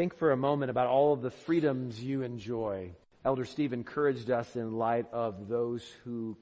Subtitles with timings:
[0.00, 2.92] Think for a moment about all of the freedoms you enjoy.
[3.22, 6.38] Elder Steve encouraged us in light of those who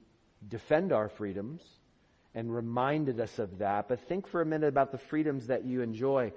[0.47, 1.61] defend our freedoms
[2.33, 3.89] and reminded us of that.
[3.89, 6.31] But think for a minute about the freedoms that you enjoy.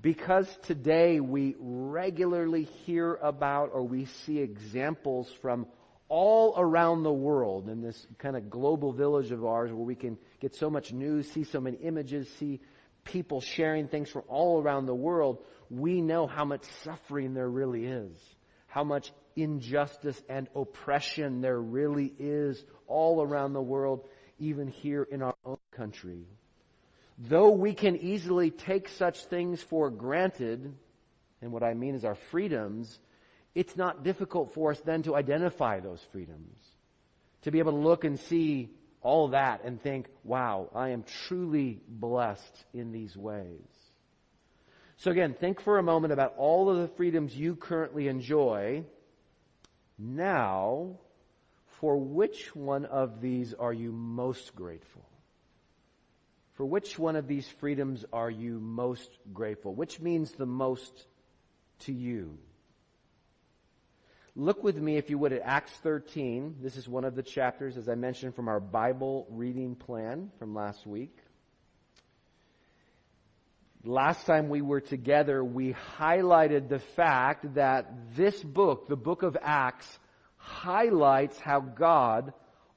[0.00, 5.66] Because today we regularly hear about or we see examples from
[6.08, 10.16] all around the world in this kind of global village of ours where we can
[10.38, 12.60] get so much news, see so many images, see
[13.08, 17.84] people sharing things from all around the world, we know how much suffering there really
[17.84, 18.12] is.
[18.66, 24.06] How much injustice and oppression there really is all around the world,
[24.38, 26.26] even here in our own country.
[27.18, 30.72] Though we can easily take such things for granted,
[31.42, 32.98] and what I mean is our freedoms,
[33.54, 36.56] it's not difficult for us then to identify those freedoms.
[37.42, 38.70] To be able to look and see
[39.02, 43.68] all that and think, wow, I am truly blessed in these ways.
[44.98, 48.84] So again, think for a moment about all of the freedoms you currently enjoy.
[49.96, 50.98] Now,
[51.80, 55.04] for which one of these are you most grateful?
[56.54, 59.72] For which one of these freedoms are you most grateful?
[59.72, 61.06] Which means the most
[61.80, 62.36] to you?
[64.38, 66.58] Look with me, if you would, at Acts 13.
[66.62, 70.54] This is one of the chapters, as I mentioned, from our Bible reading plan from
[70.54, 71.18] last week.
[73.82, 79.36] Last time we were together, we highlighted the fact that this book, the book of
[79.42, 79.98] Acts,
[80.36, 82.32] highlights how God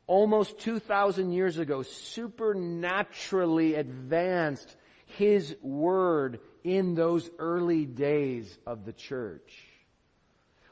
[0.08, 9.70] almost 2,000 years ago supernaturally advanced His Word in those early days of the church.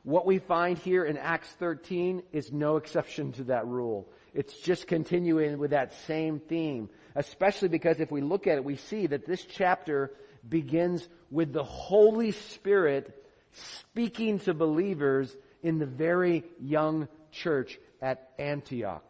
[0.09, 4.09] What we find here in Acts 13 is no exception to that rule.
[4.33, 6.89] It's just continuing with that same theme.
[7.13, 10.11] Especially because if we look at it, we see that this chapter
[10.49, 19.05] begins with the Holy Spirit speaking to believers in the very young church at Antioch.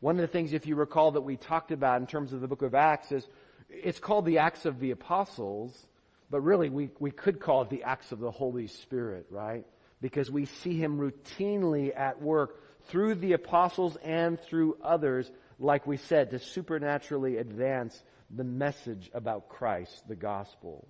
[0.00, 2.48] One of the things, if you recall, that we talked about in terms of the
[2.48, 3.24] book of Acts is
[3.68, 5.86] it's called the Acts of the Apostles,
[6.28, 9.64] but really we, we could call it the Acts of the Holy Spirit, right?
[10.00, 15.96] Because we see him routinely at work through the apostles and through others, like we
[15.96, 18.00] said, to supernaturally advance
[18.30, 20.86] the message about Christ, the gospel.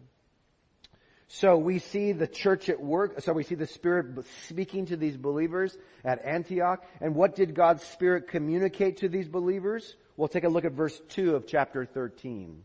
[1.28, 3.20] So we see the church at work.
[3.20, 6.84] So we see the Spirit speaking to these believers at Antioch.
[7.00, 9.96] And what did God's Spirit communicate to these believers?
[10.16, 12.62] We'll take a look at verse 2 of chapter 13.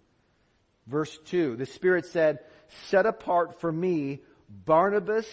[0.88, 1.56] Verse 2.
[1.56, 2.40] The Spirit said,
[2.90, 5.28] set apart for me Barnabas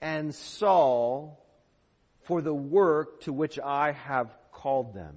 [0.00, 1.44] and Saul
[2.24, 5.16] for the work to which I have called them.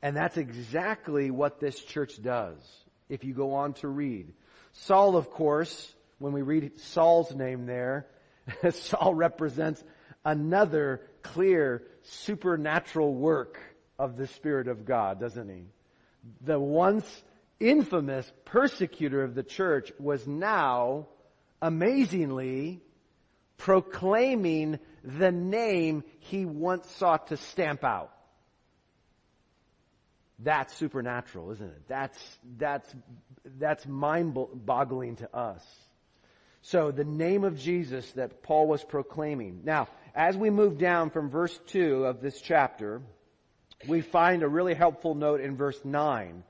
[0.00, 2.58] And that's exactly what this church does.
[3.08, 4.32] If you go on to read.
[4.72, 8.06] Saul, of course, when we read Saul's name there,
[8.70, 9.82] Saul represents
[10.24, 13.58] another clear supernatural work
[13.98, 15.64] of the Spirit of God, doesn't he?
[16.42, 17.22] The once
[17.58, 21.08] infamous persecutor of the church was now
[21.60, 22.82] amazingly
[23.58, 28.12] proclaiming the name he once sought to stamp out.
[30.38, 31.82] That's supernatural, isn't it?
[31.88, 32.94] That's, that's,
[33.58, 35.64] that's mind boggling to us.
[36.62, 39.62] So the name of Jesus that Paul was proclaiming.
[39.64, 43.02] Now, as we move down from verse 2 of this chapter,
[43.86, 46.44] we find a really helpful note in verse 9.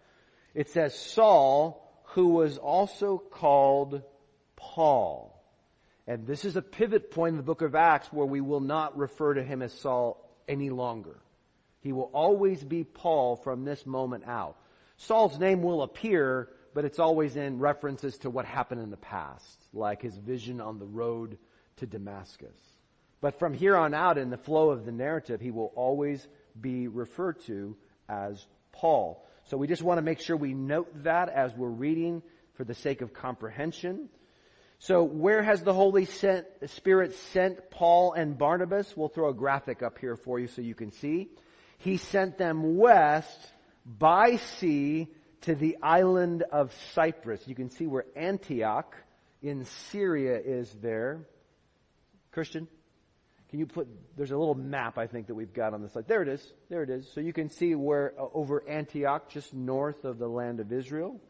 [0.55, 4.03] It says, Saul, who was also called
[4.57, 5.38] Paul.
[6.09, 8.99] And this is a pivot point in the book of Acts where we will not
[8.99, 11.21] refer to him as Saul any longer.
[11.81, 14.57] He will always be Paul from this moment out.
[14.97, 19.59] Saul's name will appear but it's always in references to what happened in the past,
[19.73, 21.37] like his vision on the road
[21.79, 22.57] to Damascus.
[23.21, 26.25] But from here on out in the flow of the narrative, he will always
[26.61, 27.77] be referred to
[28.09, 29.27] as Paul.
[29.47, 32.23] So we just want to make sure we note that as we're reading
[32.55, 34.09] for the sake of comprehension.
[34.81, 38.97] So where has the Holy Spirit sent Paul and Barnabas?
[38.97, 41.29] We'll throw a graphic up here for you so you can see.
[41.79, 43.53] He sent them west
[43.85, 45.09] by sea
[45.43, 47.41] to the island of Cyprus.
[47.47, 48.97] You can see where Antioch
[49.43, 51.27] in Syria is there.
[52.31, 52.69] Christian,
[53.51, 56.07] can you put, there's a little map I think that we've got on the slide.
[56.07, 56.53] There it is.
[56.69, 57.11] There it is.
[57.13, 61.21] So you can see where, uh, over Antioch, just north of the land of Israel,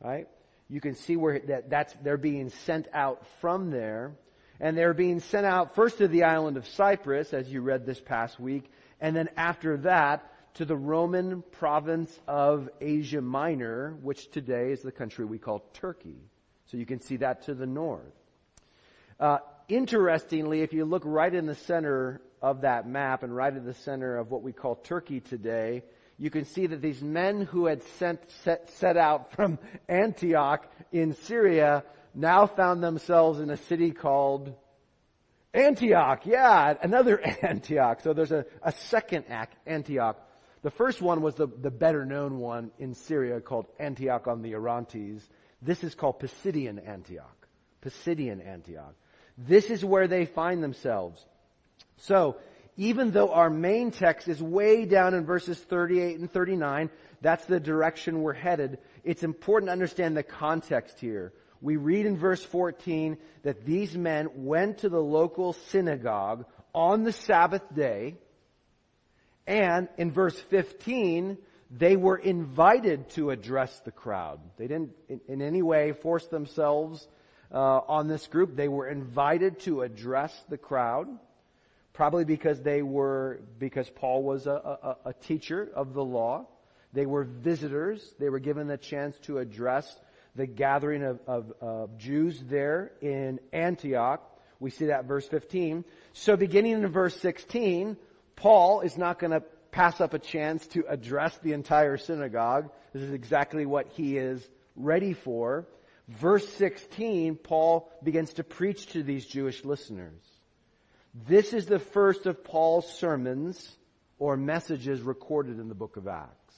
[0.00, 0.26] right?
[0.68, 4.12] You can see where that, that's, they're being sent out from there.
[4.60, 8.00] And they're being sent out first to the island of Cyprus, as you read this
[8.00, 8.68] past week,
[9.00, 14.90] and then after that, to the Roman province of Asia Minor, which today is the
[14.90, 16.16] country we call Turkey.
[16.66, 18.02] So you can see that to the north.
[19.20, 19.38] Uh,
[19.68, 23.74] interestingly, if you look right in the center of that map and right in the
[23.74, 25.84] center of what we call Turkey today,
[26.18, 31.14] you can see that these men who had sent, set, set out from Antioch in
[31.14, 31.84] Syria
[32.14, 34.52] now found themselves in a city called
[35.54, 36.26] Antioch.
[36.26, 38.00] Yeah, another Antioch.
[38.02, 39.26] So there's a, a second
[39.66, 40.18] Antioch.
[40.62, 44.54] The first one was the, the better known one in Syria called Antioch on the
[44.54, 45.22] Orontes.
[45.62, 47.46] This is called Pisidian Antioch.
[47.82, 48.94] Pisidian Antioch.
[49.36, 51.24] This is where they find themselves.
[51.98, 52.36] So,
[52.78, 56.88] even though our main text is way down in verses 38 and 39,
[57.20, 61.32] that's the direction we're headed, it's important to understand the context here.
[61.60, 67.12] We read in verse 14 that these men went to the local synagogue on the
[67.12, 68.14] Sabbath day,
[69.44, 71.36] and in verse 15,
[71.72, 74.38] they were invited to address the crowd.
[74.56, 74.92] They didn't
[75.26, 77.06] in, any way force themselves
[77.52, 77.56] uh,
[77.88, 78.54] on this group.
[78.54, 81.08] They were invited to address the crowd.
[81.98, 86.46] Probably because they were, because Paul was a, a, a teacher of the law.
[86.92, 88.14] They were visitors.
[88.20, 89.98] They were given the chance to address
[90.36, 94.22] the gathering of, of, of, Jews there in Antioch.
[94.60, 95.84] We see that verse 15.
[96.12, 97.96] So beginning in verse 16,
[98.36, 99.42] Paul is not going to
[99.72, 102.70] pass up a chance to address the entire synagogue.
[102.92, 105.66] This is exactly what he is ready for.
[106.06, 110.22] Verse 16, Paul begins to preach to these Jewish listeners.
[111.14, 113.76] This is the first of Paul's sermons
[114.18, 116.54] or messages recorded in the book of Acts.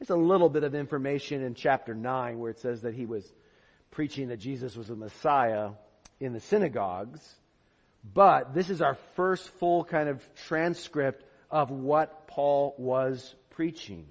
[0.00, 3.30] It's a little bit of information in chapter 9 where it says that he was
[3.90, 5.70] preaching that Jesus was the Messiah
[6.20, 7.20] in the synagogues.
[8.14, 14.06] But this is our first full kind of transcript of what Paul was preaching.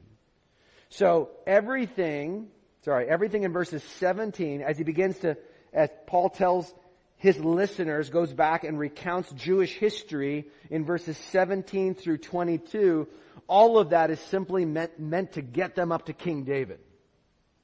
[0.90, 2.48] So everything,
[2.84, 5.38] sorry, everything in verses 17, as he begins to,
[5.74, 6.72] as Paul tells
[7.20, 13.08] his listeners goes back and recounts Jewish history in verses 17 through 22.
[13.46, 16.80] All of that is simply meant, meant to get them up to King David.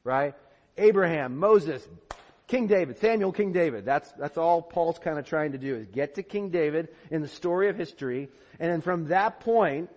[0.03, 0.35] Right?
[0.77, 1.87] Abraham, Moses,
[2.47, 3.85] King David, Samuel, King David.
[3.85, 7.21] That's, that's all Paul's kind of trying to do is get to King David in
[7.21, 8.27] the story of history.
[8.59, 9.89] And then from that point,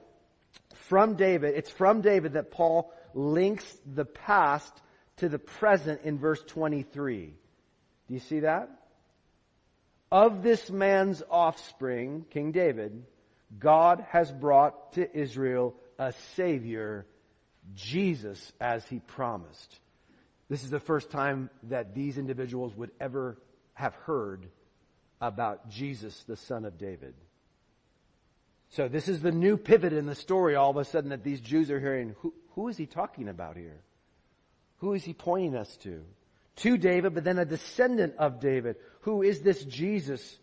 [0.89, 4.73] from David, it's from David that Paul links the past
[5.17, 7.35] to the present in verse 23.
[8.07, 8.71] Do you see that?
[10.11, 13.05] Of this man's offspring, King David,
[13.59, 17.07] God has brought to Israel a Savior,
[17.75, 19.81] Jesus, as He promised.
[20.49, 23.37] This is the first time that these individuals would ever
[23.75, 24.49] have heard
[25.21, 27.15] about Jesus, the son of David.
[28.71, 31.41] So this is the new pivot in the story all of a sudden that these
[31.41, 32.15] Jews are hearing.
[32.21, 33.81] Who, who is he talking about here?
[34.79, 36.05] Who is he pointing us to?
[36.57, 38.77] To David, but then a descendant of David.
[39.09, 40.37] Who is this Jesus?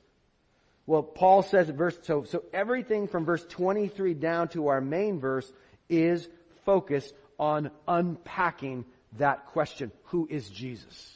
[0.88, 5.54] Well, Paul says verse, so, so everything from verse 23 down to our main verse
[5.88, 6.28] is
[6.66, 8.86] focused on unpacking
[9.20, 9.92] that question.
[10.06, 11.16] Who is Jesus?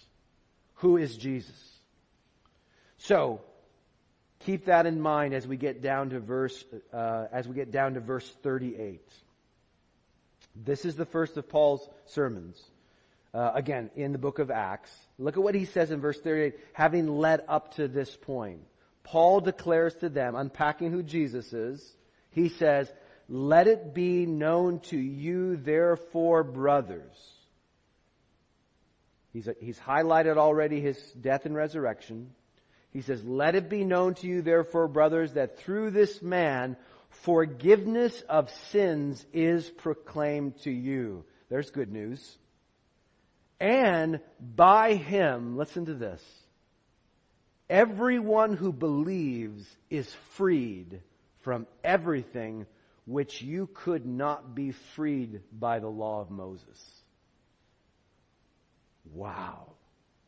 [0.76, 1.56] Who is Jesus?
[3.00, 3.42] So,
[4.42, 6.64] keep that in mind as we get down to verse,
[6.94, 9.02] uh, as we get down to verse 38.
[10.56, 12.62] This is the first of Paul's sermons.
[13.32, 14.92] Uh, again, in the book of Acts.
[15.20, 18.62] Look at what he says in verse 38, having led up to this point.
[19.04, 21.96] Paul declares to them, unpacking who Jesus is,
[22.32, 22.92] he says,
[23.28, 27.16] let it be known to you therefore, brothers.
[29.32, 32.32] He's, he's highlighted already his death and resurrection.
[32.92, 36.76] He says, let it be known to you therefore, brothers, that through this man,
[37.10, 41.24] forgiveness of sins is proclaimed to you.
[41.50, 42.38] There's good news.
[43.60, 46.24] And by him, listen to this,
[47.70, 51.02] everyone who believes is freed
[51.42, 52.66] from everything
[53.06, 56.80] which you could not be freed by the law of Moses.
[59.14, 59.74] Wow.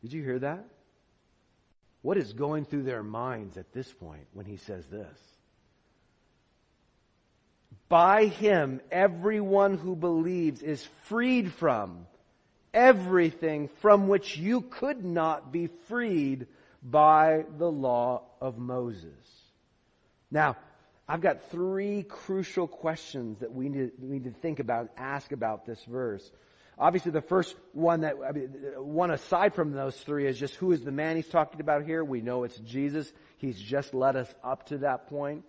[0.02, 0.64] Did you hear that?
[2.02, 5.18] What is going through their minds at this point when he says this?
[7.88, 12.06] By him, everyone who believes is freed from
[12.74, 16.46] everything from which you could not be freed
[16.82, 19.10] by the law of Moses.
[20.30, 20.56] Now,
[21.08, 25.66] I've got three crucial questions that we need, we need to think about ask about
[25.66, 26.28] this verse.
[26.78, 28.48] Obviously, the first one that, I mean,
[28.78, 32.02] one aside from those three is just who is the man he's talking about here?
[32.02, 33.12] We know it's Jesus.
[33.36, 35.44] He's just led us up to that point.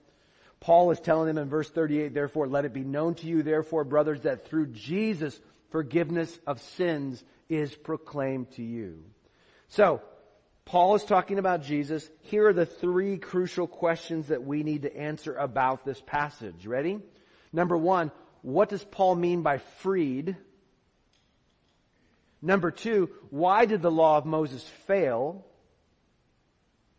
[0.60, 3.84] Paul is telling them in verse 38, therefore, let it be known to you, therefore,
[3.84, 5.40] brothers, that through Jesus,
[5.74, 9.04] forgiveness of sins is proclaimed to you.
[9.70, 10.02] So,
[10.66, 12.08] Paul is talking about Jesus.
[12.22, 16.68] Here are the three crucial questions that we need to answer about this passage.
[16.68, 17.00] Ready?
[17.52, 18.12] Number one,
[18.44, 20.38] what does Paul mean by freed?
[22.40, 25.44] Number two, why did the law of Moses fail?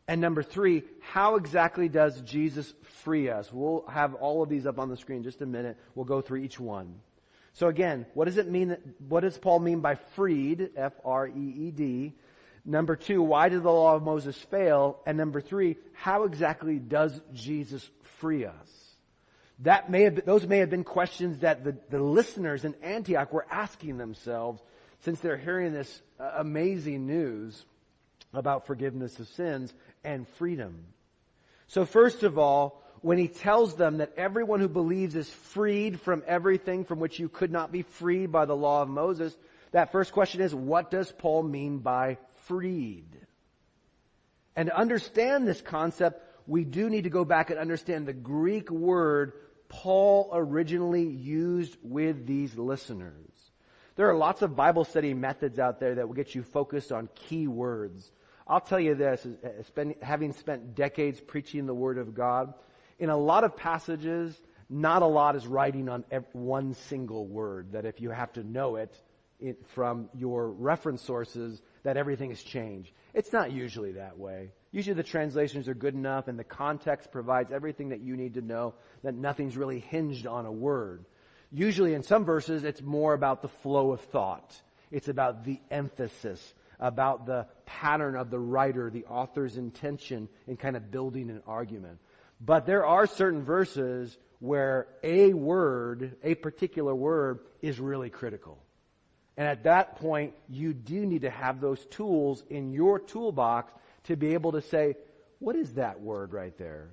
[0.09, 3.53] And number three, how exactly does Jesus free us?
[3.53, 5.77] We'll have all of these up on the screen just a minute.
[5.95, 6.97] We'll go through each one.
[7.55, 8.77] So again, what does it mean?
[9.09, 10.71] What does Paul mean by freed?
[10.77, 12.15] F-R-E-E-D.
[12.65, 15.01] Number two, why did the law of Moses fail?
[15.07, 18.85] And number three, how exactly does Jesus free us?
[19.61, 23.33] That may have been, those may have been questions that the, the listeners in Antioch
[23.33, 24.61] were asking themselves
[25.01, 27.65] since they're hearing this uh, amazing news
[28.33, 30.87] about forgiveness of sins and freedom.
[31.69, 36.23] So first of all, when he tells them that everyone who believes is freed from
[36.27, 39.37] everything from which you could not be freed by the law of Moses,
[39.73, 43.05] that first question is, what does Paul mean by freed?
[44.57, 48.71] And to understand this concept, we do need to go back and understand the Greek
[48.71, 49.35] word
[49.69, 53.31] Paul originally used with these listeners.
[53.97, 57.11] There are lots of Bible study methods out there that will get you focused on
[57.15, 58.11] key words.
[58.49, 59.27] I'll tell you this,
[60.01, 62.55] having spent decades preaching the Word of God,
[62.99, 67.85] in a lot of passages, not a lot is writing on one single word, that
[67.85, 68.95] if you have to know it,
[69.41, 72.93] it from your reference sources, that everything has changed.
[73.13, 74.51] It's not usually that way.
[74.73, 78.43] Usually the translations are good enough and the context provides everything that you need to
[78.43, 81.05] know that nothing's really hinged on a word.
[81.53, 84.61] Usually in some verses it's more about the flow of thought.
[84.91, 90.77] It's about the emphasis about the pattern of the writer, the author's intention in kind
[90.77, 91.99] of building an argument.
[92.41, 98.59] But there are certain verses where a word, a particular word, is really critical.
[99.37, 103.73] And at that point, you do need to have those tools in your toolbox
[104.05, 104.97] to be able to say,
[105.39, 106.91] what is that word right there?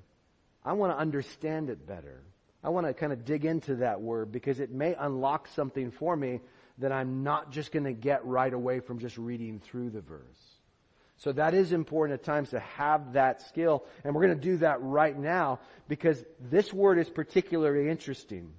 [0.64, 2.24] I want to understand it better.
[2.64, 6.16] I want to kind of dig into that word because it may unlock something for
[6.16, 6.40] me
[6.78, 10.22] that I'm not just going to get right away from just reading through the verse.
[11.22, 13.86] So that is important at times to have that skill.
[14.04, 18.54] And we're going to do that right now because this word is particularly interesting.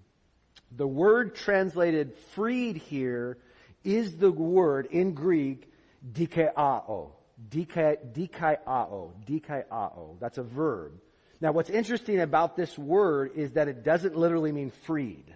[0.70, 3.38] The word translated freed here
[3.82, 5.68] is the word in Greek
[6.12, 7.10] dikaiao.
[7.50, 9.10] Dikaiao.
[9.26, 10.20] Dikaiao.
[10.20, 10.92] That's a verb.
[11.40, 15.34] Now what's interesting about this word is that it doesn't literally mean freed.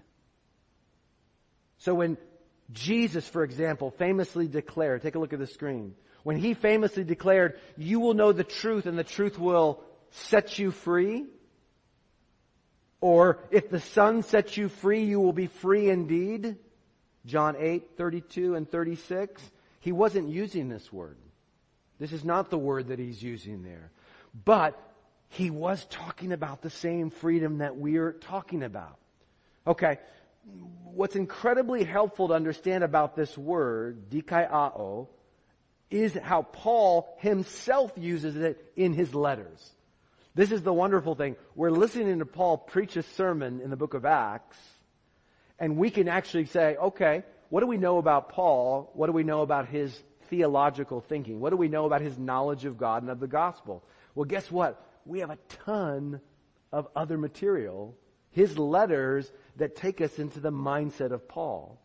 [1.79, 2.19] So when
[2.71, 7.57] Jesus, for example, famously declared, take a look at the screen, when he famously declared,
[7.77, 9.81] you will know the truth and the truth will
[10.11, 11.25] set you free,
[13.01, 16.57] or if the Son sets you free, you will be free indeed,
[17.27, 19.41] John 8, 32 and 36,
[19.79, 21.17] he wasn't using this word.
[22.01, 23.93] This is not the word that he's using there.
[24.45, 24.77] But
[25.29, 28.99] he was talking about the same freedom that we're talking about.
[29.65, 30.01] Okay,
[30.83, 35.07] what's incredibly helpful to understand about this word, dikaiao,
[35.91, 39.71] is how Paul himself uses it in his letters.
[40.35, 41.37] This is the wonderful thing.
[41.55, 44.59] We're listening to Paul preach a sermon in the book of Acts,
[45.59, 48.91] and we can actually say, okay, what do we know about Paul?
[48.95, 51.41] What do we know about his theological thinking?
[51.41, 53.83] What do we know about his knowledge of God and of the gospel?
[54.15, 54.85] Well, guess what?
[55.05, 56.21] We have a ton
[56.73, 57.97] of other material.
[58.33, 61.79] His letters that take us into the mindset of Paul.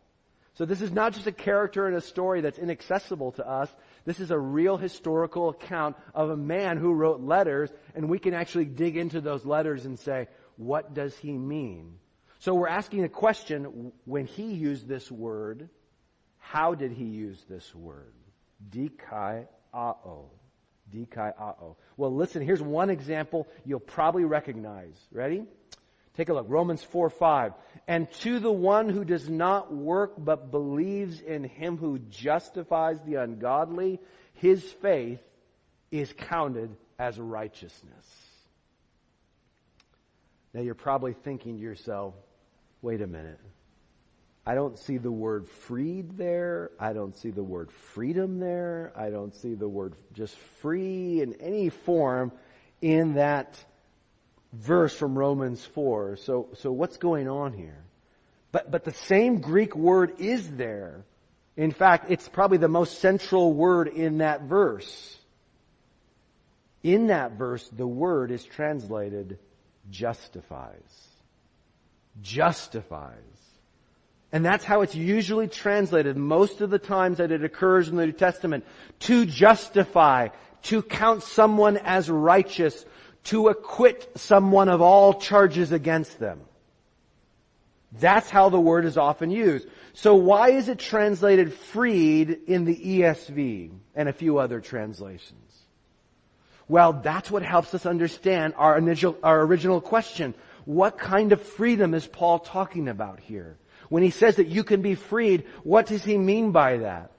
[0.54, 3.74] So this is not just a character in a story that's inaccessible to us.
[4.04, 8.34] This is a real historical account of a man who wrote letters and we can
[8.34, 11.98] actually dig into those letters and say, what does he mean?
[12.40, 15.68] So we're asking a question, when he used this word,
[16.38, 18.14] how did he use this word?
[18.70, 20.24] Dikai-ao.
[20.92, 21.76] Dikai-ao.
[21.96, 24.96] Well listen, here's one example you'll probably recognize.
[25.12, 25.44] Ready?
[26.16, 26.46] Take a look.
[26.48, 27.52] Romans 4, 5.
[27.88, 33.16] And to the one who does not work but believes in him who justifies the
[33.16, 33.98] ungodly,
[34.34, 35.20] his faith
[35.90, 38.06] is counted as righteousness.
[40.52, 42.14] Now you're probably thinking to yourself,
[42.82, 43.40] wait a minute.
[44.44, 46.72] I don't see the word freed there.
[46.78, 48.92] I don't see the word freedom there.
[48.96, 52.32] I don't see the word just free in any form
[52.80, 53.64] in that
[54.52, 56.16] verse from Romans 4.
[56.16, 57.84] So, so what's going on here?
[58.52, 61.04] But, but the same Greek word is there.
[61.56, 65.16] In fact, it's probably the most central word in that verse.
[66.82, 69.38] In that verse, the word is translated
[69.90, 71.08] justifies.
[72.20, 73.16] Justifies.
[74.32, 78.06] And that's how it's usually translated most of the times that it occurs in the
[78.06, 78.64] New Testament.
[79.00, 80.28] To justify,
[80.64, 82.84] to count someone as righteous,
[83.24, 86.40] to acquit someone of all charges against them.
[88.00, 89.68] That's how the word is often used.
[89.92, 95.38] So why is it translated freed in the ESV and a few other translations?
[96.68, 100.34] Well, that's what helps us understand our initial, our original question.
[100.64, 103.56] What kind of freedom is Paul talking about here?
[103.90, 107.10] When he says that you can be freed, what does he mean by that?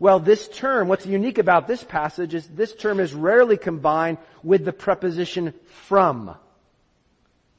[0.00, 4.64] Well, this term, what's unique about this passage is this term is rarely combined with
[4.64, 5.52] the preposition
[5.86, 6.34] from.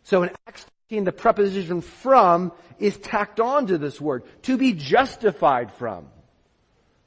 [0.03, 4.73] So in Acts 15, the preposition from is tacked on to this word, to be
[4.73, 6.07] justified from.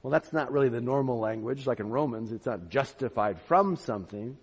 [0.04, 4.36] Well, that's not really the normal language, like in Romans, it's not justified from something.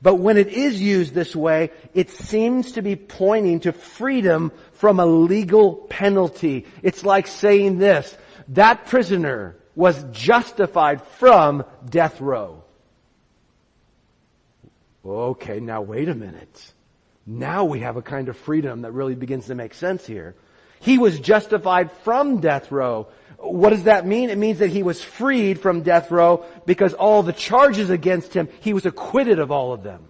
[0.00, 5.00] But when it is used this way, it seems to be pointing to freedom from
[5.00, 6.64] a legal penalty.
[6.82, 8.16] It's like saying this,
[8.48, 12.62] that prisoner was justified from death row.
[15.02, 16.72] Okay, now wait a minute.
[17.26, 20.34] Now we have a kind of freedom that really begins to make sense here.
[20.80, 23.08] He was justified from death row.
[23.38, 24.28] What does that mean?
[24.28, 28.50] It means that he was freed from death row because all the charges against him,
[28.60, 30.09] he was acquitted of all of them.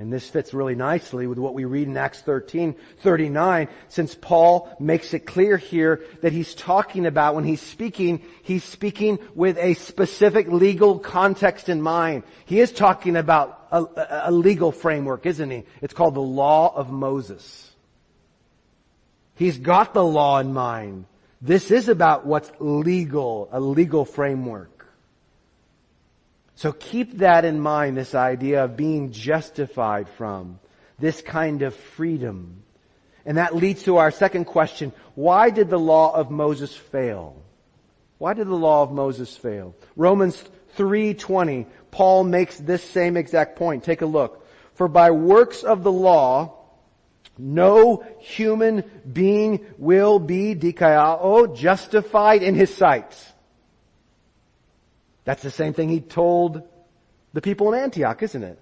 [0.00, 4.72] And this fits really nicely with what we read in Acts 13, 39, since Paul
[4.78, 9.74] makes it clear here that he's talking about when he's speaking, he's speaking with a
[9.74, 12.22] specific legal context in mind.
[12.46, 13.84] He is talking about a,
[14.26, 15.64] a legal framework, isn't he?
[15.82, 17.72] It's called the law of Moses.
[19.34, 21.06] He's got the law in mind.
[21.42, 24.77] This is about what's legal, a legal framework.
[26.58, 30.58] So keep that in mind, this idea of being justified from
[30.98, 32.64] this kind of freedom.
[33.24, 34.92] And that leads to our second question.
[35.14, 37.40] Why did the law of Moses fail?
[38.18, 39.76] Why did the law of Moses fail?
[39.94, 40.42] Romans
[40.76, 43.84] 3:20, Paul makes this same exact point.
[43.84, 44.44] Take a look.
[44.74, 46.56] For by works of the law,
[47.38, 48.82] no human
[49.12, 53.14] being will be dikaiao, justified in his sight.
[55.28, 56.62] That's the same thing he told
[57.34, 58.58] the people in Antioch, isn't it?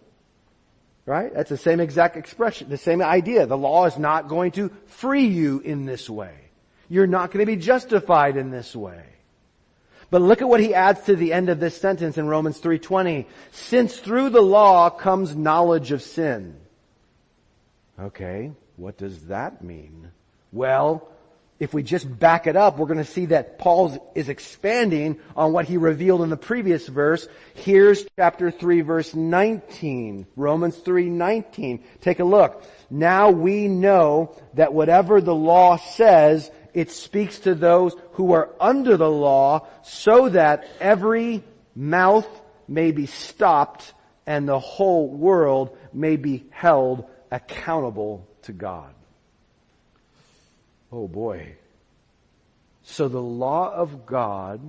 [1.05, 1.33] Right?
[1.33, 3.46] That's the same exact expression, the same idea.
[3.46, 6.35] The law is not going to free you in this way.
[6.88, 9.05] You're not going to be justified in this way.
[10.11, 13.26] But look at what he adds to the end of this sentence in Romans 3:20.
[13.52, 16.57] Since through the law comes knowledge of sin.
[17.96, 18.50] Okay.
[18.74, 20.11] What does that mean?
[20.50, 21.12] Well,
[21.59, 25.53] if we just back it up, we're going to see that Paul is expanding on
[25.53, 27.27] what he revealed in the previous verse.
[27.55, 30.27] Here's chapter 3 verse 19.
[30.37, 31.83] Romans 3, 19.
[32.03, 32.62] Take a look.
[32.90, 38.99] Now we know that whatever the law says, it speaks to those who are under
[38.99, 41.42] the law so that every
[41.75, 42.29] mouth
[42.69, 43.95] may be stopped
[44.27, 48.92] and the whole world may be held accountable to God.
[50.90, 51.57] Oh boy.
[52.83, 54.61] So the law of God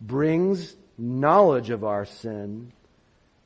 [0.00, 2.72] brings knowledge of our sin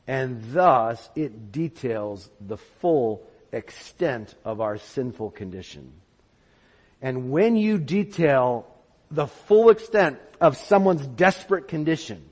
[0.06, 5.92] and thus it details the full extent of our sinful condition.
[7.00, 8.66] And when you detail
[9.10, 12.28] the full extent of someone's desperate condition,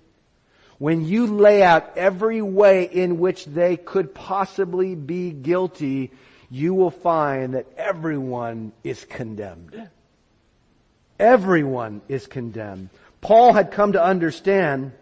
[0.78, 6.12] when you lay out every way in which they could possibly be guilty,
[6.50, 9.88] you will find that everyone is condemned.
[11.18, 12.90] Everyone is condemned.
[13.20, 14.92] Paul had come to understand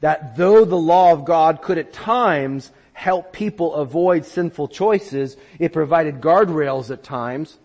[0.00, 5.72] that though the law of God could at times help people avoid sinful choices, it
[5.72, 7.58] provided guardrails at times.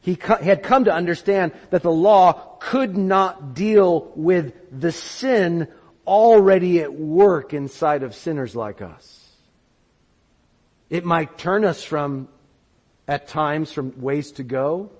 [0.00, 5.68] He had come to understand that the law could not deal with the sin
[6.06, 9.21] already at work inside of sinners like us.
[10.92, 12.28] It might turn us from,
[13.08, 14.90] at times, from ways to go.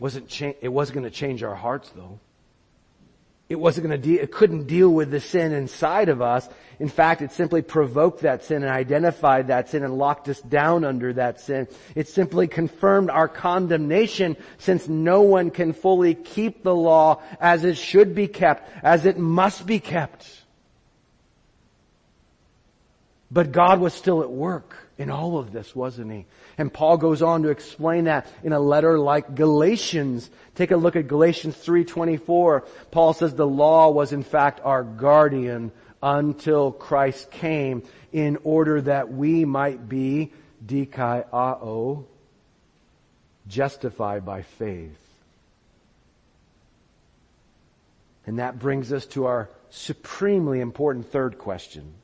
[0.00, 2.18] Wasn't cha- it wasn't going to change our hearts though.
[3.50, 6.48] It wasn't going to de- it couldn't deal with the sin inside of us.
[6.80, 10.82] In fact, it simply provoked that sin and identified that sin and locked us down
[10.82, 11.68] under that sin.
[11.94, 17.76] It simply confirmed our condemnation since no one can fully keep the law as it
[17.76, 20.43] should be kept, as it must be kept.
[23.34, 26.24] But God was still at work in all of this, wasn't he?
[26.56, 30.30] And Paul goes on to explain that in a letter like Galatians.
[30.54, 32.62] Take a look at Galatians 3:24.
[32.92, 39.12] Paul says the law was in fact our guardian until Christ came in order that
[39.12, 40.32] we might be
[40.64, 42.04] dikaiao,
[43.48, 44.96] justified by faith.
[48.28, 51.94] And that brings us to our supremely important third question.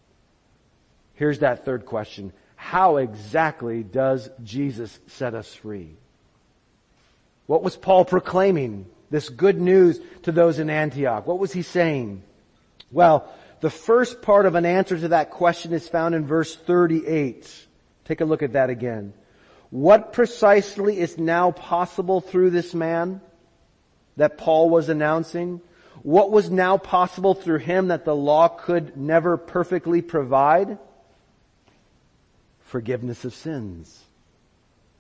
[1.21, 2.33] Here's that third question.
[2.57, 5.99] How exactly does Jesus set us free?
[7.45, 8.87] What was Paul proclaiming?
[9.11, 11.27] This good news to those in Antioch.
[11.27, 12.23] What was he saying?
[12.91, 13.31] Well,
[13.61, 17.67] the first part of an answer to that question is found in verse 38.
[18.07, 19.13] Take a look at that again.
[19.69, 23.21] What precisely is now possible through this man
[24.17, 25.61] that Paul was announcing?
[26.03, 30.79] What was now possible through him that the law could never perfectly provide?
[32.71, 34.01] Forgiveness of sins.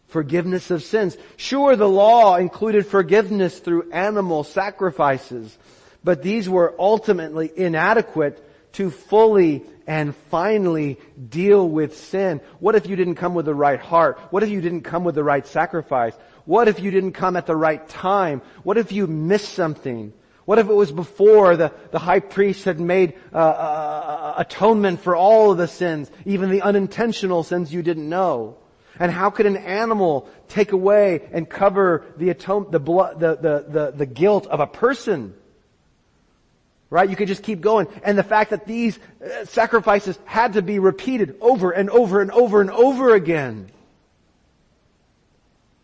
[0.08, 1.16] Forgiveness of sins.
[1.36, 5.56] Sure, the law included forgiveness through animal sacrifices,
[6.02, 12.40] but these were ultimately inadequate to fully and finally deal with sin.
[12.58, 14.18] What if you didn't come with the right heart?
[14.30, 16.14] What if you didn't come with the right sacrifice?
[16.46, 18.42] What if you didn't come at the right time?
[18.64, 20.12] What if you missed something?
[20.50, 25.00] What if it was before the, the high priest had made uh, uh, uh, atonement
[25.00, 28.56] for all of the sins, even the unintentional sins you didn't know?
[28.98, 33.64] And how could an animal take away and cover the atone, the blood, the, the,
[33.68, 35.34] the, the guilt of a person?
[36.90, 37.08] Right?
[37.08, 37.86] You could just keep going.
[38.02, 42.32] And the fact that these uh, sacrifices had to be repeated over and over and
[42.32, 43.70] over and over again.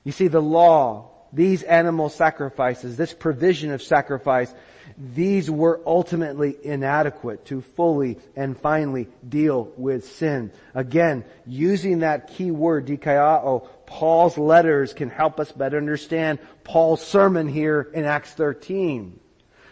[0.03, 4.53] You see, the law these animal sacrifices, this provision of sacrifice,
[4.97, 10.53] these were ultimately inadequate to fully and finally deal with sin.
[10.75, 17.49] Again, using that key word, dikaiao, Paul's letters can help us better understand Paul's sermon
[17.49, 19.21] here in Acts 13.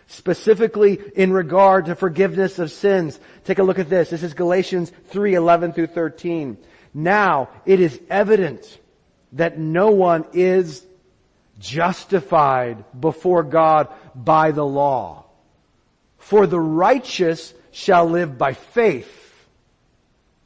[0.07, 3.19] Specifically in regard to forgiveness of sins.
[3.45, 4.11] Take a look at this.
[4.11, 6.59] This is Galatians 3, 11 through 13.
[6.93, 8.79] Now it is evident
[9.33, 10.85] that no one is
[11.59, 15.25] justified before God by the law.
[16.19, 19.21] For the righteous shall live by faith.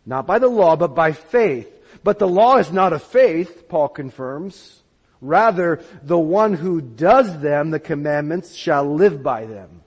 [0.04, 1.68] Not by the law, but by faith.
[2.02, 4.82] But the law is not of faith, Paul confirms.
[5.20, 9.82] Rather, the one who does them, the commandments, shall live by them.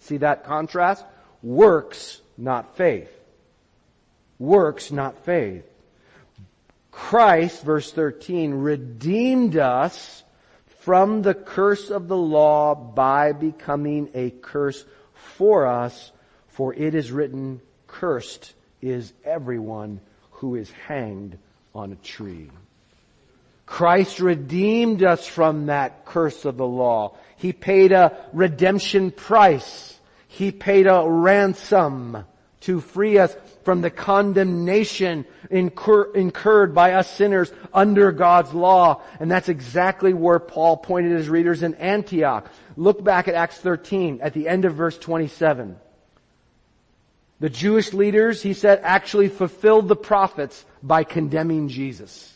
[0.00, 1.04] See that contrast?
[1.42, 3.10] Works, not faith.
[4.38, 5.64] Works, not faith.
[6.90, 10.22] Christ, verse 13, redeemed us
[10.86, 16.12] from the curse of the law by becoming a curse for us,
[16.46, 21.36] for it is written, cursed is everyone who is hanged
[21.74, 22.48] on a tree.
[23.66, 27.16] Christ redeemed us from that curse of the law.
[27.34, 29.98] He paid a redemption price.
[30.28, 32.24] He paid a ransom
[32.66, 39.02] to free us from the condemnation incur, incurred by us sinners under God's law.
[39.20, 42.50] And that's exactly where Paul pointed his readers in Antioch.
[42.76, 45.76] Look back at Acts 13 at the end of verse 27.
[47.38, 52.32] The Jewish leaders, he said, actually fulfilled the prophets by condemning Jesus.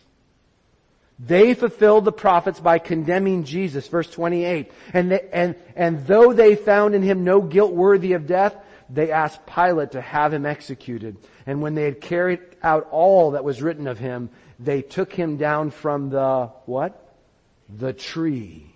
[1.19, 4.71] They fulfilled the prophets by condemning Jesus, verse 28.
[4.93, 8.55] And, they, and, and though they found in him no guilt worthy of death,
[8.93, 11.17] they asked Pilate to have him executed.
[11.47, 15.37] And when they had carried out all that was written of him, they took him
[15.37, 17.15] down from the, what?
[17.69, 18.75] The tree.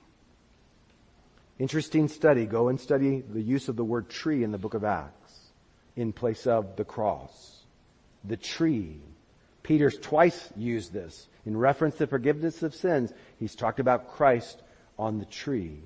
[1.59, 2.47] Interesting study.
[2.47, 5.51] Go and study the use of the word tree in the book of Acts
[5.97, 7.63] in place of the cross.
[8.25, 9.01] The tree.
[9.63, 11.29] Peter's twice used this.
[11.47, 14.63] In reference to forgiveness of sins, he's talked about Christ
[14.99, 15.83] on the tree.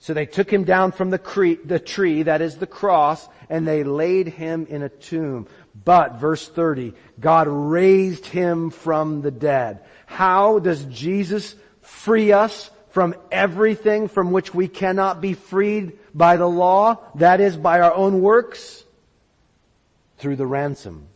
[0.00, 3.68] So they took him down from the, cre- the tree, that is the cross, and
[3.68, 5.46] they laid him in a tomb.
[5.84, 9.80] But, verse 30, God raised him from the dead.
[10.06, 16.48] How does Jesus free us from everything from which we cannot be freed by the
[16.48, 16.96] law?
[17.16, 18.82] That is by our own works?
[20.16, 21.09] Through the ransom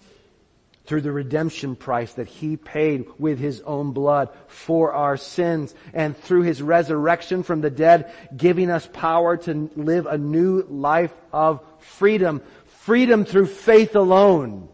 [0.87, 6.16] through the redemption price that he paid with his own blood for our sins and
[6.16, 11.62] through his resurrection from the dead, giving us power to live a new life of
[11.79, 12.42] freedom.
[12.81, 14.68] Freedom through faith alone.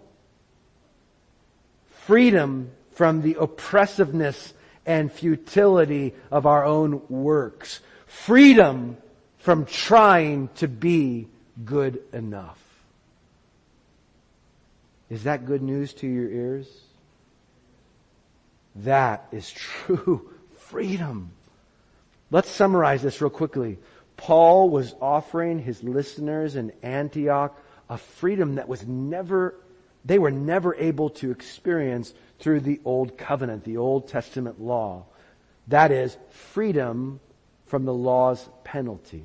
[2.06, 4.52] Freedom from the oppressiveness
[4.84, 7.80] and futility of our own works.
[8.06, 8.96] Freedom
[9.38, 11.28] from trying to be
[11.64, 12.59] good enough.
[15.10, 16.68] Is that good news to your ears?
[18.76, 19.50] That is
[19.86, 21.32] true freedom.
[22.30, 23.78] Let's summarize this real quickly.
[24.16, 29.56] Paul was offering his listeners in Antioch a freedom that was never
[30.04, 35.04] they were never able to experience through the Old Covenant, the Old Testament law.
[35.68, 37.20] That is, freedom
[37.66, 39.24] from the law's penalty.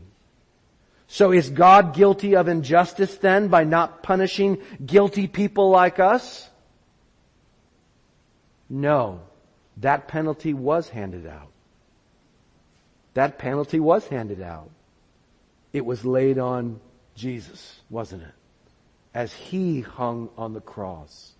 [1.07, 6.49] So is God guilty of injustice then by not punishing guilty people like us?
[8.69, 9.21] No.
[9.77, 11.51] That penalty was handed out.
[13.13, 14.69] That penalty was handed out.
[15.73, 16.79] It was laid on
[17.15, 18.33] Jesus, wasn't it?
[19.13, 21.34] As he hung on the cross.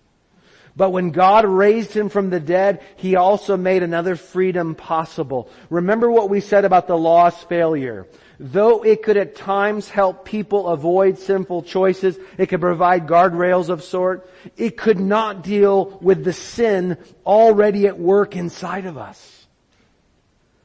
[0.76, 5.50] But when God raised him from the dead, he also made another freedom possible.
[5.70, 8.08] Remember what we said about the law's failure.
[8.40, 13.84] Though it could at times help people avoid sinful choices, it could provide guardrails of
[13.84, 19.48] sort, it could not deal with the sin already at work inside of us.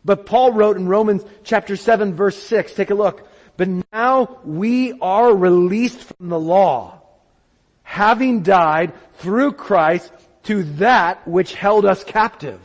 [0.05, 3.29] But Paul wrote in Romans chapter 7 verse 6, take a look.
[3.57, 7.00] But now we are released from the law,
[7.91, 10.13] having died through Christ
[10.45, 12.61] to that which held us captive.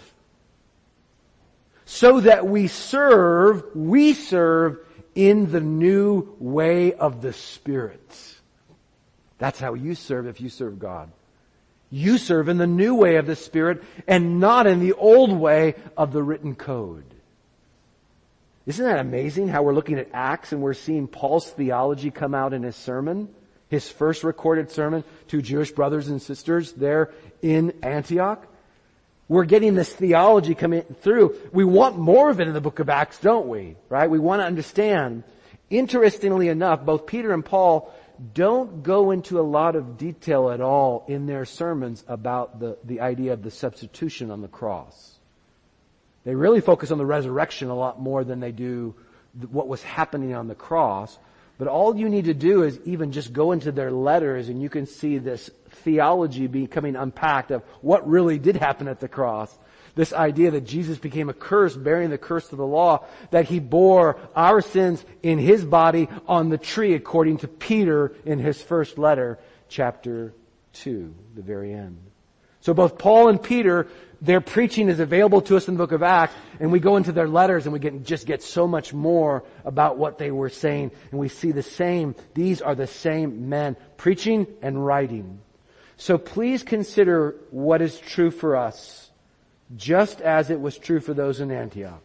[1.85, 4.77] So that we serve, we serve
[5.15, 8.35] in the new way of the Spirit.
[9.39, 11.11] That's how you serve if you serve God.
[11.89, 15.73] You serve in the new way of the Spirit and not in the old way
[15.97, 17.03] of the written code.
[18.67, 22.53] Isn't that amazing how we're looking at Acts and we're seeing Paul's theology come out
[22.53, 23.33] in his sermon?
[23.75, 27.11] His first recorded sermon to Jewish brothers and sisters there
[27.41, 28.47] in Antioch.
[29.27, 31.35] We're getting this theology coming through.
[31.51, 33.75] We want more of it in the book of Acts, don't we?
[33.89, 34.09] Right?
[34.09, 35.25] We want to understand.
[35.69, 37.93] Interestingly enough, both Peter and Paul
[38.33, 43.01] don't go into a lot of detail at all in their sermons about the, the
[43.01, 45.19] idea of the substitution on the cross.
[46.23, 48.95] They really focus on the resurrection a lot more than they do
[49.51, 51.19] what was happening on the cross.
[51.57, 54.69] But all you need to do is even just go into their letters and you
[54.69, 59.57] can see this theology becoming unpacked of what really did happen at the cross.
[59.95, 63.59] This idea that Jesus became a curse, bearing the curse of the law, that he
[63.59, 68.97] bore our sins in his body on the tree according to Peter in his first
[68.97, 69.39] letter,
[69.69, 70.33] chapter
[70.73, 71.97] 2, the very end.
[72.59, 73.87] So both Paul and Peter
[74.25, 77.11] their preaching is available to us in the book of Acts, and we go into
[77.11, 80.91] their letters and we get, just get so much more about what they were saying,
[81.11, 85.39] and we see the same, these are the same men preaching and writing.
[85.97, 89.11] So please consider what is true for us,
[89.75, 92.01] just as it was true for those in Antioch.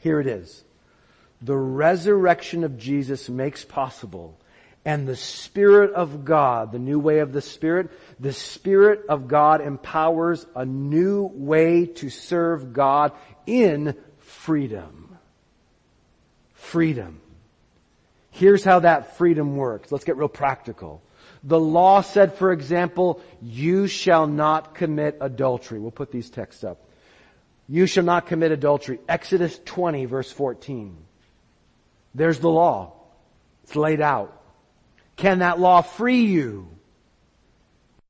[0.00, 0.64] Here it is.
[1.42, 4.38] The resurrection of Jesus makes possible
[4.86, 9.60] and the Spirit of God, the new way of the Spirit, the Spirit of God
[9.60, 13.10] empowers a new way to serve God
[13.46, 15.18] in freedom.
[16.54, 17.20] Freedom.
[18.30, 19.90] Here's how that freedom works.
[19.90, 21.02] Let's get real practical.
[21.42, 25.80] The law said, for example, you shall not commit adultery.
[25.80, 26.78] We'll put these texts up.
[27.68, 29.00] You shall not commit adultery.
[29.08, 30.96] Exodus 20 verse 14.
[32.14, 32.92] There's the law.
[33.64, 34.44] It's laid out.
[35.16, 36.68] Can that law free you?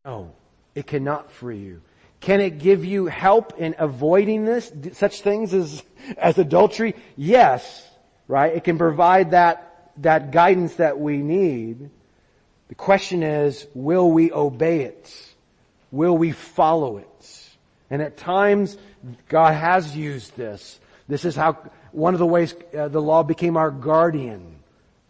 [0.04, 0.32] No,
[0.74, 1.82] it cannot free you.
[2.20, 5.82] Can it give you help in avoiding this, such things as,
[6.16, 6.94] as adultery?
[7.16, 7.86] Yes,
[8.26, 8.54] right?
[8.54, 11.90] It can provide that, that guidance that we need.
[12.68, 15.34] The question is, will we obey it?
[15.92, 17.48] Will we follow it?
[17.90, 18.76] And at times,
[19.28, 20.80] God has used this.
[21.06, 21.52] This is how,
[21.92, 24.56] one of the ways uh, the law became our guardian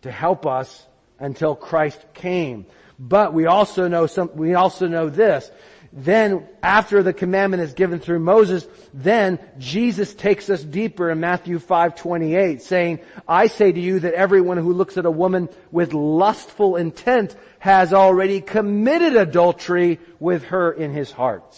[0.03, 0.87] to help us
[1.19, 2.67] until Christ came.
[2.99, 5.51] But we also know some, we also know this.
[5.93, 11.59] Then after the commandment is given through Moses, then Jesus takes us deeper in Matthew
[11.59, 16.77] 5:28 saying, "I say to you that everyone who looks at a woman with lustful
[16.77, 21.57] intent has already committed adultery with her in his heart."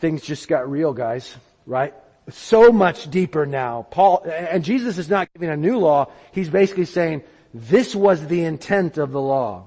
[0.00, 1.34] Things just got real, guys,
[1.66, 1.92] right?
[2.30, 3.86] So much deeper now.
[3.90, 6.10] Paul, and Jesus is not giving a new law.
[6.32, 7.22] He's basically saying,
[7.54, 9.66] this was the intent of the law.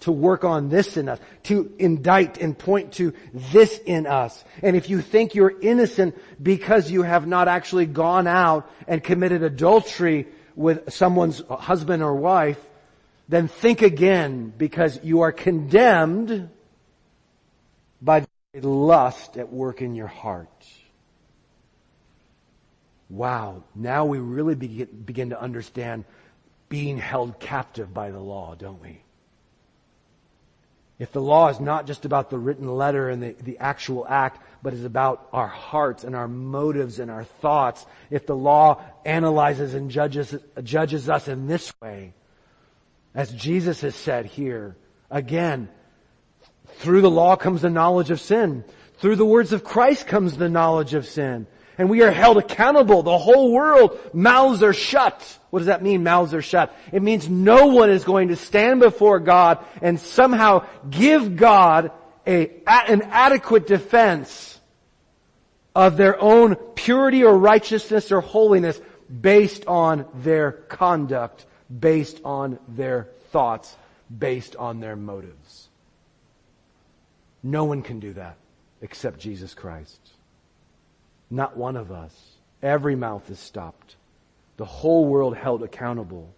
[0.00, 1.18] To work on this in us.
[1.44, 4.42] To indict and point to this in us.
[4.62, 9.42] And if you think you're innocent because you have not actually gone out and committed
[9.42, 12.58] adultery with someone's husband or wife,
[13.28, 16.48] then think again because you are condemned
[18.00, 20.48] by lust at work in your heart
[23.10, 26.04] wow, now we really begin, to understand
[26.68, 29.02] being held captive by the law, don't we?
[31.00, 34.42] If the law is not just about the written letter and the, the actual act,
[34.62, 39.74] but is about our hearts and our motives and our thoughts, if the law analyzes
[39.74, 42.12] and judges, judges us in this way,
[43.14, 44.76] As Jesus has said here,
[45.10, 45.68] again,
[46.76, 48.62] through the law comes the knowledge of sin.
[48.98, 51.46] Through the words of Christ comes the knowledge of sin.
[51.80, 53.02] And we are held accountable.
[53.02, 55.38] The whole world, mouths are shut.
[55.48, 56.76] What does that mean, mouths are shut?
[56.92, 61.90] It means no one is going to stand before God and somehow give God
[62.26, 64.60] a, an adequate defense
[65.74, 71.46] of their own purity or righteousness or holiness based on their conduct,
[71.80, 73.74] based on their thoughts,
[74.18, 75.70] based on their motives.
[77.42, 78.36] No one can do that
[78.82, 79.98] except Jesus Christ.
[81.30, 82.14] Not one of us.
[82.62, 83.96] Every mouth is stopped.
[84.56, 86.34] The whole world held accountable.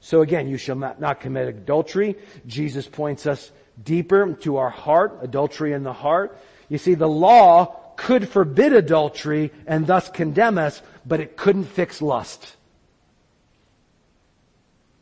[0.00, 2.16] So again, you shall not, not commit adultery.
[2.46, 6.38] Jesus points us deeper to our heart, adultery in the heart.
[6.68, 12.00] You see, the law could forbid adultery and thus condemn us, but it couldn't fix
[12.00, 12.56] lust.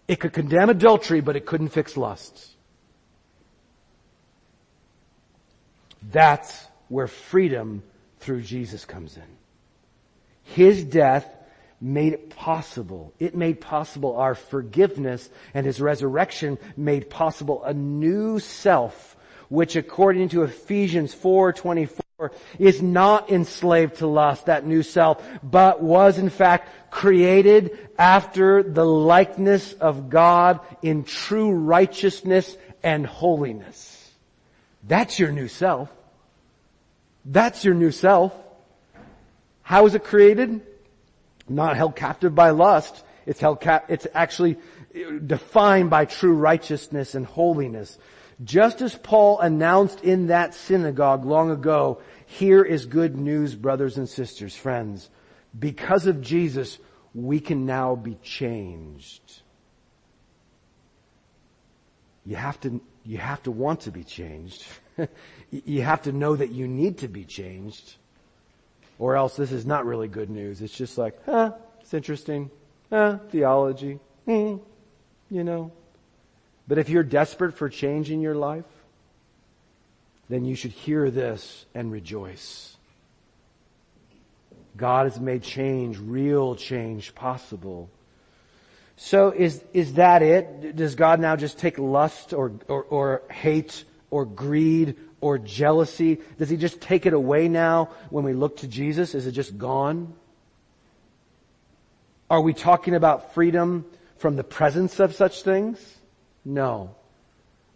[0.08, 2.48] It could condemn adultery, but it couldn't fix lust.
[6.10, 7.82] That's where freedom
[8.20, 9.22] through Jesus comes in.
[10.42, 11.26] His death
[11.80, 13.12] made it possible.
[13.18, 19.16] It made possible our forgiveness and His resurrection made possible a new self,
[19.48, 22.00] which according to Ephesians 4:24
[22.58, 28.84] is not enslaved to lust, that new self, but was in fact created after the
[28.84, 34.10] likeness of God in true righteousness and holiness.
[34.82, 35.90] That's your new self.
[37.28, 38.34] That's your new self.
[39.62, 40.62] How is it created?
[41.46, 43.04] Not held captive by lust.
[43.26, 44.56] It's held cap, it's actually
[45.26, 47.98] defined by true righteousness and holiness.
[48.42, 54.08] Just as Paul announced in that synagogue long ago, here is good news, brothers and
[54.08, 55.10] sisters, friends.
[55.58, 56.78] Because of Jesus,
[57.14, 59.42] we can now be changed.
[62.24, 64.64] You have to, you have to want to be changed.
[65.50, 67.94] you have to know that you need to be changed.
[68.98, 70.60] Or else this is not really good news.
[70.60, 72.50] It's just like, huh, it's interesting.
[72.90, 73.98] Huh, theology.
[74.24, 74.56] Hmm,
[75.30, 75.72] you know.
[76.66, 78.64] But if you're desperate for change in your life,
[80.28, 82.76] then you should hear this and rejoice.
[84.76, 87.88] God has made change, real change possible.
[88.96, 90.76] So is, is that it?
[90.76, 96.20] Does God now just take lust or, or, or hate or greed or jealousy?
[96.38, 99.14] Does he just take it away now when we look to Jesus?
[99.14, 100.14] Is it just gone?
[102.30, 103.86] Are we talking about freedom
[104.18, 105.78] from the presence of such things?
[106.44, 106.94] No.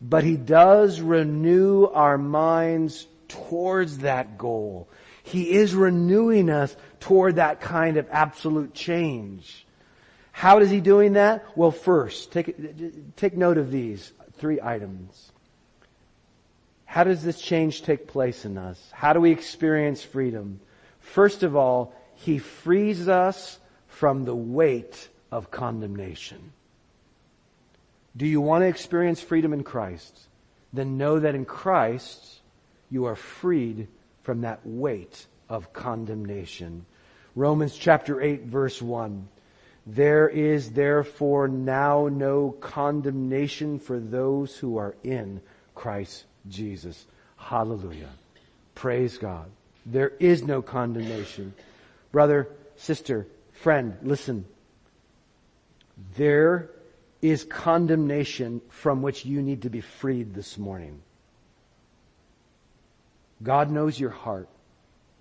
[0.00, 4.88] But he does renew our minds towards that goal.
[5.22, 9.66] He is renewing us toward that kind of absolute change.
[10.32, 11.44] How is he doing that?
[11.56, 15.31] Well, first, take, take note of these three items.
[16.92, 18.78] How does this change take place in us?
[18.92, 20.60] How do we experience freedom?
[21.00, 26.52] First of all, He frees us from the weight of condemnation.
[28.14, 30.28] Do you want to experience freedom in Christ?
[30.74, 32.42] Then know that in Christ
[32.90, 33.88] you are freed
[34.22, 36.84] from that weight of condemnation.
[37.34, 39.28] Romans chapter 8 verse 1.
[39.86, 45.40] There is therefore now no condemnation for those who are in
[45.74, 47.06] Christ Jesus.
[47.36, 48.08] Hallelujah.
[48.74, 49.50] Praise God.
[49.84, 51.54] There is no condemnation.
[52.12, 54.44] Brother, sister, friend, listen.
[56.16, 56.70] There
[57.20, 61.00] is condemnation from which you need to be freed this morning.
[63.42, 64.48] God knows your heart.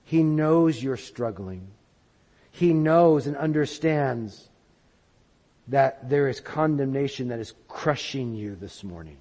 [0.05, 1.67] He knows you're struggling.
[2.51, 4.49] He knows and understands
[5.67, 9.17] that there is condemnation that is crushing you this morning.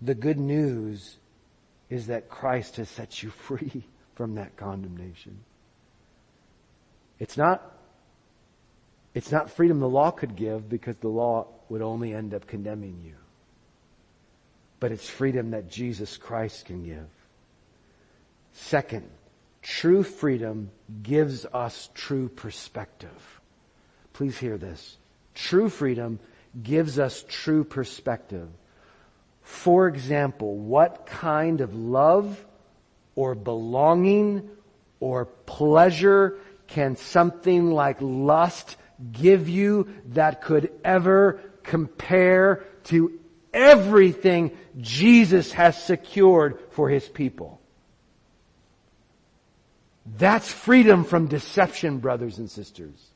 [0.00, 1.16] The good news
[1.90, 3.84] is that Christ has set you free
[4.14, 5.38] from that condemnation.
[7.18, 7.62] It's not,
[9.14, 13.02] it's not freedom the law could give because the law would only end up condemning
[13.04, 13.14] you.
[14.80, 17.08] But it's freedom that Jesus Christ can give.
[18.52, 19.08] Second,
[19.62, 20.70] true freedom
[21.02, 23.40] gives us true perspective.
[24.12, 24.96] Please hear this.
[25.34, 26.20] True freedom
[26.62, 28.48] gives us true perspective.
[29.48, 32.44] For example, what kind of love
[33.14, 34.50] or belonging
[35.00, 36.36] or pleasure
[36.66, 38.76] can something like lust
[39.10, 43.18] give you that could ever compare to
[43.54, 47.58] everything Jesus has secured for his people?
[50.04, 53.07] That's freedom from deception, brothers and sisters.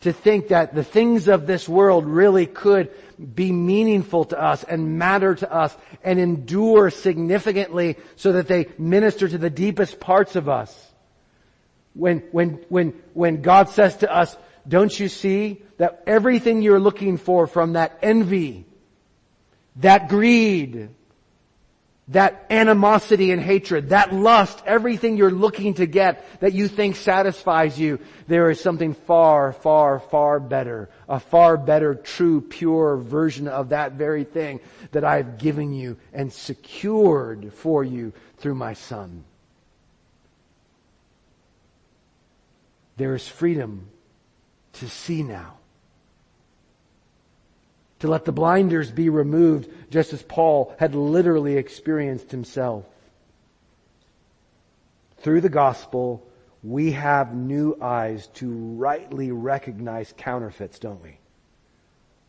[0.00, 2.90] To think that the things of this world really could
[3.34, 5.74] be meaningful to us and matter to us
[6.04, 10.92] and endure significantly so that they minister to the deepest parts of us.
[11.94, 14.36] When, when, when, when God says to us,
[14.68, 18.66] don't you see that everything you're looking for from that envy,
[19.76, 20.90] that greed,
[22.08, 27.78] that animosity and hatred, that lust, everything you're looking to get that you think satisfies
[27.78, 27.98] you,
[28.28, 33.92] there is something far, far, far better, a far better, true, pure version of that
[33.92, 34.60] very thing
[34.92, 39.24] that I've given you and secured for you through my son.
[42.96, 43.88] There is freedom
[44.74, 45.58] to see now
[48.00, 52.84] to let the blinders be removed, just as Paul had literally experienced himself.
[55.18, 56.26] Through the gospel,
[56.62, 61.18] we have new eyes to rightly recognize counterfeits, don't we?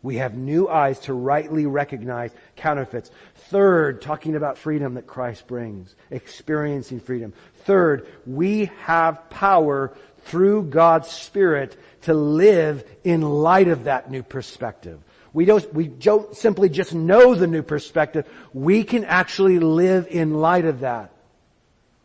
[0.04, 3.12] We have new eyes to rightly recognize counterfeits.
[3.50, 7.34] Third, talking about freedom that Christ brings, experiencing freedom.
[7.66, 15.00] Third, we have power through God's Spirit to live in light of that new perspective.
[15.38, 18.28] We don't, we don't simply just know the new perspective.
[18.54, 21.12] We can actually live in light of that.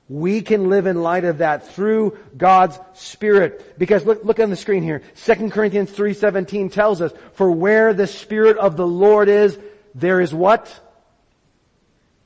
[0.06, 3.78] We can live in light of that through God's Spirit.
[3.78, 5.00] Because look, look on the screen here.
[5.24, 9.58] 2 Corinthians 3.17 tells us, for where the Spirit of the Lord is,
[9.94, 10.68] there is what?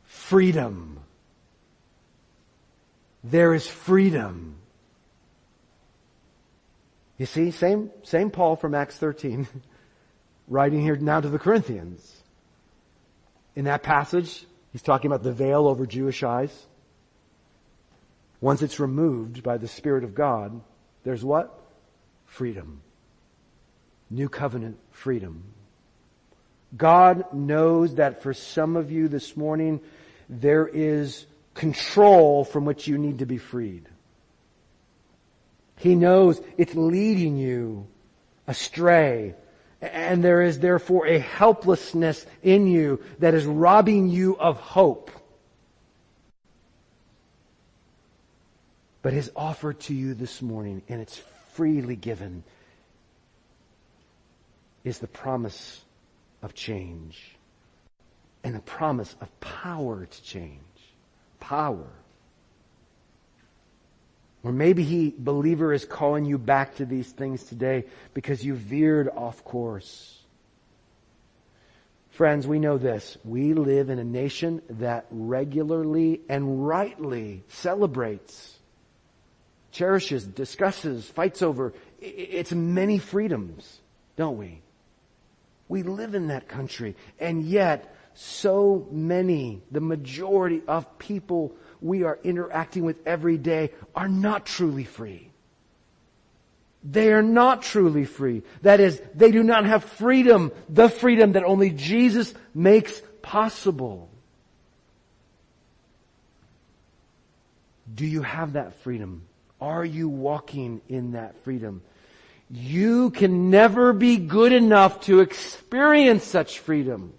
[0.06, 0.98] Freedom.
[3.22, 4.56] There is freedom.
[7.16, 9.46] You see, same, same Paul from Acts 13.
[10.48, 12.22] writing here now to the Corinthians.
[13.54, 16.66] In that passage, he's talking about the veil over Jewish eyes.
[18.40, 20.60] Once it's removed by the Spirit of God,
[21.04, 21.58] there's what?
[22.26, 22.82] Freedom.
[24.10, 25.42] New covenant freedom.
[26.76, 29.80] God knows that for some of you this morning,
[30.28, 33.88] there is control from which you need to be freed.
[35.76, 37.86] He knows it's leading you
[38.46, 39.34] astray
[39.92, 45.10] and there is therefore a helplessness in you that is robbing you of hope.
[49.02, 51.20] But his offer to you this morning, and it's
[51.52, 52.42] freely given,
[54.84, 55.82] is the promise
[56.42, 57.36] of change
[58.44, 60.60] and the promise of power to change.
[61.40, 61.88] Power.
[64.46, 67.84] Or maybe he, believer, is calling you back to these things today
[68.14, 70.20] because you veered off course.
[72.10, 73.18] Friends, we know this.
[73.24, 78.56] We live in a nation that regularly and rightly celebrates,
[79.72, 83.80] cherishes, discusses, fights over its many freedoms,
[84.14, 84.62] don't we?
[85.68, 92.18] We live in that country, and yet so many, the majority of people we are
[92.24, 95.30] interacting with every day are not truly free.
[96.84, 98.42] They are not truly free.
[98.62, 104.08] That is, they do not have freedom, the freedom that only Jesus makes possible.
[107.92, 109.22] Do you have that freedom?
[109.60, 111.82] Are you walking in that freedom?
[112.50, 117.12] You can never be good enough to experience such freedom.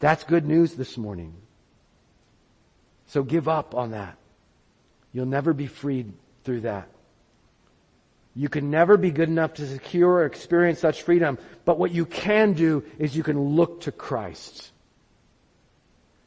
[0.00, 1.34] That's good news this morning.
[3.10, 4.16] So give up on that.
[5.12, 6.12] You'll never be freed
[6.44, 6.88] through that.
[8.36, 12.06] You can never be good enough to secure or experience such freedom, but what you
[12.06, 14.70] can do is you can look to Christ.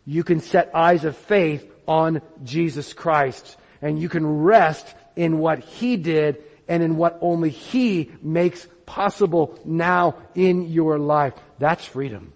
[0.05, 5.59] You can set eyes of faith on Jesus Christ, and you can rest in what
[5.59, 11.33] He did and in what only He makes possible now in your life.
[11.59, 12.33] That's freedom.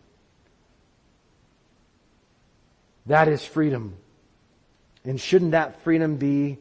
[3.07, 3.97] That is freedom.
[5.07, 6.57] And shouldn't that freedom be,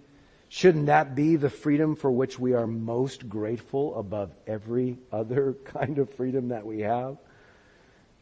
[0.49, 5.99] shouldn't that be the freedom for which we are most grateful above every other kind
[5.99, 7.17] of freedom that we have?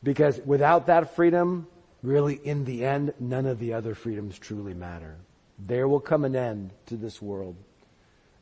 [0.03, 1.67] Because without that freedom,
[2.03, 5.17] really in the end, none of the other freedoms truly matter.
[5.59, 7.57] There will come an end to this world.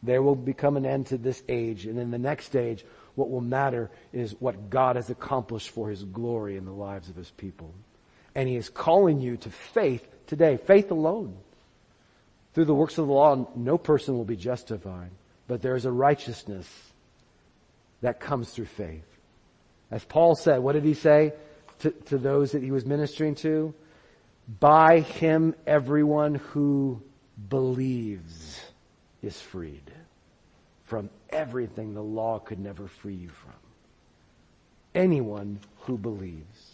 [0.05, 1.87] There will become an end to this age.
[1.87, 2.85] And in the next age,
[3.17, 7.17] what will matter is what God has accomplished for His glory in the lives of
[7.17, 7.75] His people.
[8.37, 10.57] And He is calling you to faith today.
[10.57, 11.37] Faith alone.
[12.55, 15.11] Through the works of the law, no person will be justified,
[15.49, 16.69] but there is a righteousness
[18.03, 19.07] that comes through faith.
[19.91, 21.33] As Paul said, what did he say
[21.81, 23.75] to, to those that he was ministering to?
[24.61, 27.01] By him, everyone who
[27.49, 28.61] believes
[29.23, 29.91] is freed
[30.85, 33.53] from everything the law could never free you from.
[34.95, 36.73] Anyone who believes.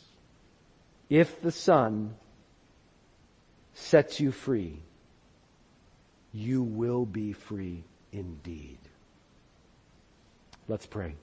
[1.09, 2.17] If the Son
[3.75, 4.81] sets you free,
[6.39, 7.83] you will be free
[8.13, 8.79] indeed.
[10.69, 11.15] Let's pray.